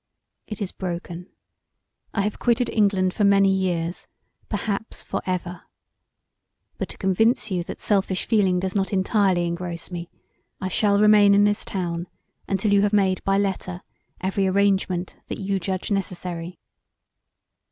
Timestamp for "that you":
15.27-15.59